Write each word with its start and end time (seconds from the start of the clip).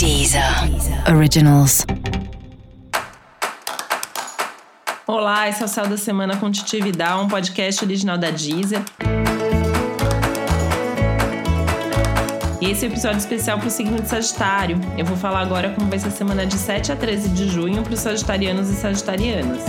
Deezer 0.00 0.42
Originals. 1.14 1.84
Olá, 5.06 5.46
esse 5.46 5.60
é 5.60 5.66
o 5.66 5.68
Céu 5.68 5.86
da 5.86 5.98
Semana 5.98 6.38
com 6.38 6.50
Titi 6.50 6.80
um 7.20 7.28
podcast 7.28 7.84
original 7.84 8.16
da 8.16 8.30
Deezer. 8.30 8.80
E 12.62 12.70
esse 12.70 12.86
é 12.86 12.88
episódio 12.88 13.18
especial 13.18 13.58
para 13.58 13.68
o 13.68 13.70
signo 13.70 14.00
de 14.00 14.08
Sagitário. 14.08 14.80
Eu 14.96 15.04
vou 15.04 15.18
falar 15.18 15.40
agora 15.40 15.68
como 15.74 15.90
vai 15.90 15.98
ser 15.98 16.08
a 16.08 16.12
semana 16.12 16.46
de 16.46 16.56
7 16.56 16.92
a 16.92 16.96
13 16.96 17.28
de 17.28 17.50
junho 17.50 17.82
para 17.82 17.92
os 17.92 18.00
sagitarianos 18.00 18.70
e 18.70 18.76
sagitarianas. 18.76 19.60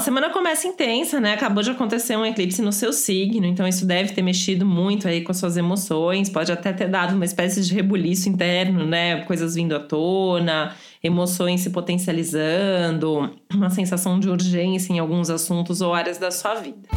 A 0.00 0.02
semana 0.02 0.30
começa 0.30 0.66
intensa, 0.66 1.20
né? 1.20 1.34
Acabou 1.34 1.62
de 1.62 1.72
acontecer 1.72 2.16
um 2.16 2.24
eclipse 2.24 2.62
no 2.62 2.72
seu 2.72 2.90
signo, 2.90 3.44
então 3.44 3.68
isso 3.68 3.84
deve 3.84 4.14
ter 4.14 4.22
mexido 4.22 4.64
muito 4.64 5.06
aí 5.06 5.20
com 5.20 5.30
as 5.30 5.36
suas 5.36 5.58
emoções, 5.58 6.30
pode 6.30 6.50
até 6.50 6.72
ter 6.72 6.88
dado 6.88 7.14
uma 7.14 7.26
espécie 7.26 7.60
de 7.60 7.74
rebuliço 7.74 8.26
interno, 8.26 8.86
né? 8.86 9.20
Coisas 9.26 9.56
vindo 9.56 9.76
à 9.76 9.78
tona, 9.78 10.74
emoções 11.04 11.60
se 11.60 11.68
potencializando, 11.68 13.30
uma 13.52 13.68
sensação 13.68 14.18
de 14.18 14.30
urgência 14.30 14.90
em 14.90 14.98
alguns 14.98 15.28
assuntos 15.28 15.82
ou 15.82 15.92
áreas 15.92 16.16
da 16.16 16.30
sua 16.30 16.54
vida. 16.54 16.88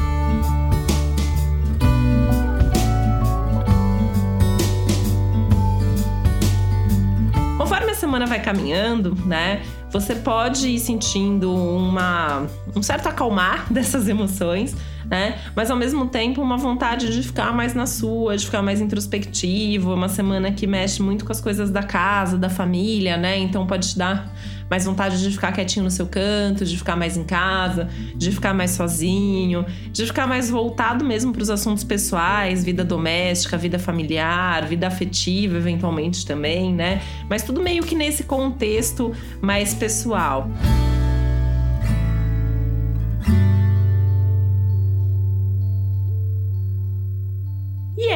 Conforme 7.57 7.91
a 7.91 7.95
semana 7.95 8.25
vai 8.25 8.41
caminhando, 8.41 9.13
né? 9.25 9.61
Você 9.93 10.15
pode 10.15 10.67
ir 10.67 10.79
sentindo 10.79 11.53
uma, 11.53 12.47
um 12.75 12.81
certo 12.81 13.07
acalmar 13.07 13.65
dessas 13.71 14.07
emoções, 14.07 14.75
né? 15.09 15.39
Mas 15.55 15.69
ao 15.69 15.77
mesmo 15.77 16.07
tempo 16.07 16.41
uma 16.41 16.57
vontade 16.57 17.13
de 17.13 17.23
ficar 17.23 17.53
mais 17.53 17.73
na 17.73 17.85
sua, 17.85 18.37
de 18.37 18.45
ficar 18.45 18.61
mais 18.61 18.81
introspectivo, 18.81 19.93
uma 19.93 20.09
semana 20.09 20.51
que 20.51 20.67
mexe 20.67 21.01
muito 21.01 21.25
com 21.25 21.31
as 21.31 21.41
coisas 21.41 21.69
da 21.69 21.83
casa, 21.83 22.37
da 22.37 22.49
família, 22.49 23.17
né? 23.17 23.37
Então 23.37 23.65
pode 23.65 23.89
te 23.89 23.97
dar 23.97 24.33
mais 24.69 24.85
vontade 24.85 25.21
de 25.21 25.29
ficar 25.29 25.51
quietinho 25.51 25.83
no 25.83 25.91
seu 25.91 26.07
canto, 26.07 26.65
de 26.65 26.77
ficar 26.77 26.95
mais 26.95 27.15
em 27.15 27.23
casa, 27.23 27.87
de 28.15 28.31
ficar 28.31 28.53
mais 28.53 28.71
sozinho, 28.71 29.65
de 29.91 30.05
ficar 30.05 30.25
mais 30.25 30.49
voltado 30.49 31.05
mesmo 31.05 31.31
para 31.31 31.43
os 31.43 31.49
assuntos 31.49 31.83
pessoais, 31.83 32.63
vida 32.63 32.83
doméstica, 32.83 33.57
vida 33.57 33.77
familiar, 33.77 34.65
vida 34.65 34.87
afetiva, 34.87 35.57
eventualmente 35.57 36.25
também, 36.25 36.73
né? 36.73 37.01
Mas 37.29 37.43
tudo 37.43 37.61
meio 37.61 37.83
que 37.83 37.93
nesse 37.93 38.23
contexto 38.23 39.13
mais 39.41 39.75
pessoal. 39.75 40.49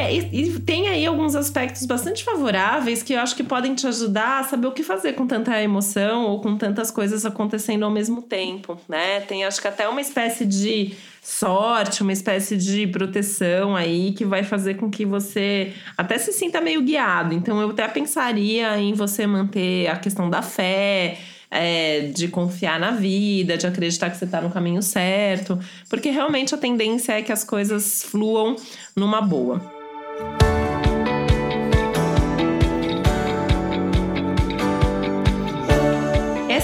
É, 0.08 0.30
e, 0.32 0.60
tem 0.60 0.88
aí 0.88 1.06
alguns 1.06 1.36
aspectos 1.36 1.86
bastante 1.86 2.24
favoráveis 2.24 3.04
que 3.04 3.14
eu 3.14 3.20
acho 3.20 3.36
que 3.36 3.44
podem 3.44 3.76
te 3.76 3.86
ajudar 3.88 4.40
a 4.40 4.44
saber 4.44 4.68
o 4.68 4.72
que 4.72 4.84
fazer 4.84 5.14
com 5.14 5.28
tanta 5.28 5.62
emoção 5.62 6.26
ou 6.26 6.42
com 6.42 6.58
tantas 6.58 6.90
coisas 6.90 7.26
acontecendo 7.26 7.84
ao 7.84 7.92
mesmo 7.92 8.22
tempo, 8.22 8.80
né? 8.88 9.22
Tem 9.22 9.46
acho 9.46 9.62
que 9.62 9.68
até 9.68 9.88
uma 9.88 10.02
espécie 10.02 10.46
de 10.46 10.94
sorte, 11.22 12.02
uma 12.02 12.14
espécie 12.14 12.56
de 12.56 12.88
proteção 12.88 13.76
aí 13.76 14.14
que 14.14 14.24
vai 14.24 14.44
fazer 14.44 14.76
com 14.76 14.90
que 14.90 15.06
você 15.06 15.74
até 15.98 16.18
se 16.18 16.32
sinta 16.32 16.62
meio 16.62 16.82
guiado. 16.82 17.34
Então 17.34 17.62
eu 17.62 17.70
até 17.70 17.88
pensaria 17.88 18.80
em 18.80 18.94
você 18.94 19.28
manter 19.28 19.88
a 19.88 19.98
questão 19.98 20.30
da 20.30 20.42
fé, 20.42 21.18
é, 21.50 22.12
de 22.14 22.28
confiar 22.28 22.80
na 22.80 22.92
vida, 22.92 23.58
de 23.58 23.68
acreditar 23.68 24.10
que 24.10 24.18
você 24.18 24.26
está 24.26 24.42
no 24.42 24.50
caminho 24.50 24.82
certo, 24.82 25.60
porque 25.90 26.10
realmente 26.10 26.54
a 26.54 26.58
tendência 26.58 27.14
é 27.14 27.22
que 27.22 27.32
as 27.32 27.44
coisas 27.44 28.04
fluam 28.04 28.56
numa 28.96 29.22
boa. 29.22 29.77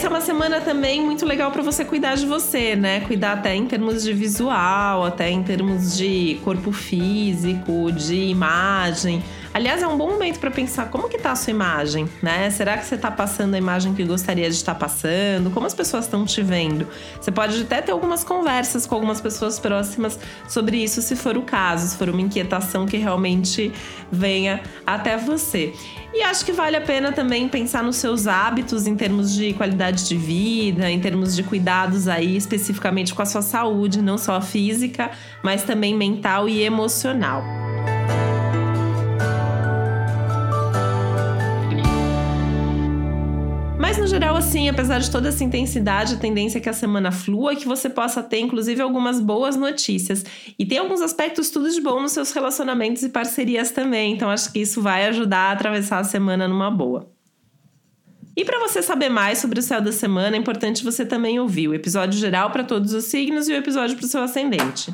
Essa 0.04 0.10
é 0.10 0.16
uma 0.16 0.20
semana 0.20 0.60
também 0.60 1.02
muito 1.02 1.26
legal 1.26 1.50
para 1.50 1.64
você 1.64 1.86
cuidar 1.86 2.16
de 2.16 2.26
você, 2.26 2.76
né? 2.76 3.00
Cuidar 3.00 3.32
até 3.32 3.56
em 3.56 3.66
termos 3.66 4.04
de 4.04 4.12
visual, 4.12 5.06
até 5.06 5.30
em 5.30 5.42
termos 5.42 5.96
de 5.96 6.42
corpo 6.44 6.74
físico, 6.74 7.90
de 7.90 8.16
imagem. 8.16 9.24
Aliás, 9.54 9.84
é 9.84 9.88
um 9.88 9.96
bom 9.96 10.10
momento 10.10 10.40
para 10.40 10.50
pensar 10.50 10.90
como 10.90 11.08
que 11.08 11.20
tá 11.20 11.32
a 11.32 11.36
sua 11.36 11.52
imagem, 11.52 12.10
né? 12.24 12.50
Será 12.50 12.76
que 12.76 12.86
você 12.86 12.96
está 12.96 13.12
passando 13.12 13.54
a 13.54 13.58
imagem 13.58 13.94
que 13.94 14.04
gostaria 14.04 14.50
de 14.50 14.56
estar 14.56 14.74
passando? 14.74 15.52
Como 15.52 15.68
as 15.68 15.76
pessoas 15.76 16.06
estão 16.06 16.26
te 16.26 16.42
vendo? 16.42 16.88
Você 17.22 17.32
pode 17.32 17.62
até 17.62 17.80
ter 17.80 17.92
algumas 17.92 18.24
conversas 18.24 18.88
com 18.88 18.96
algumas 18.96 19.22
pessoas 19.22 19.60
próximas 19.60 20.18
sobre 20.50 20.78
isso, 20.78 21.04
se 21.04 21.16
for 21.16 21.38
o 21.38 21.44
caso, 21.44 21.88
se 21.88 21.96
for 21.96 22.10
uma 22.10 22.20
inquietação 22.22 22.88
que 22.88 22.98
realmente 22.98 23.72
venha 24.12 24.60
até 24.88 25.18
você. 25.18 25.72
E 26.12 26.24
acho 26.24 26.44
que 26.44 26.52
vale 26.52 26.76
a 26.76 26.82
pena 26.82 27.12
também 27.12 27.48
pensar 27.48 27.84
nos 27.84 27.98
seus 27.98 28.26
hábitos 28.26 28.88
em 28.88 28.96
termos 28.96 29.32
de 29.36 29.54
qualidade 29.54 30.08
de 30.08 30.18
vida, 30.18 30.90
em 30.90 31.00
termos 31.00 31.36
de 31.36 31.44
cuidados 31.44 32.08
aí 32.08 32.36
especificamente 32.36 33.14
com 33.14 33.22
a 33.22 33.26
sua 33.26 33.44
saúde, 33.44 34.02
não 34.02 34.18
só 34.18 34.42
física, 34.42 35.12
mas 35.44 35.62
também 35.62 35.96
mental 35.96 36.50
e 36.50 36.64
emocional. 36.64 37.63
No 44.04 44.08
geral, 44.08 44.36
assim, 44.36 44.68
apesar 44.68 45.00
de 45.00 45.10
toda 45.10 45.30
essa 45.30 45.46
intensidade, 45.46 46.16
a 46.16 46.18
tendência 46.18 46.58
é 46.58 46.62
que 46.62 46.68
a 46.68 46.74
semana 46.74 47.10
flua 47.10 47.56
que 47.56 47.66
você 47.66 47.90
possa 47.90 48.22
ter, 48.22 48.42
inclusive, 48.42 48.82
algumas 48.82 49.22
boas 49.22 49.56
notícias. 49.56 50.26
E 50.60 50.66
tem 50.66 50.78
alguns 50.78 51.00
aspectos 51.00 51.50
tudo 51.50 51.70
de 51.70 51.80
bom 51.80 52.02
nos 52.02 52.12
seus 52.12 52.34
relacionamentos 52.34 53.02
e 53.02 53.08
parcerias 53.08 53.72
também. 53.72 54.12
Então, 54.12 54.30
acho 54.30 54.52
que 54.52 54.60
isso 54.60 54.82
vai 54.82 55.08
ajudar 55.08 55.50
a 55.50 55.52
atravessar 55.54 56.00
a 56.00 56.04
semana 56.04 56.50
numa 56.50 56.70
boa. 56.70 57.10
E 58.36 58.44
para 58.44 58.60
você 58.60 58.82
saber 58.82 59.08
mais 59.08 59.38
sobre 59.38 59.60
o 59.60 59.64
céu 59.64 59.80
da 59.80 59.94
semana, 59.94 60.36
é 60.36 60.40
importante 60.40 60.84
você 60.84 61.06
também 61.06 61.40
ouvir 61.40 61.70
o 61.70 61.74
episódio 61.74 62.20
geral 62.20 62.52
para 62.52 62.66
todos 62.66 62.94
os 62.94 63.06
signos 63.06 63.48
e 63.48 63.54
o 63.54 63.56
episódio 63.56 63.96
para 63.96 64.06
o 64.06 64.10
seu 64.10 64.22
ascendente. 64.22 64.94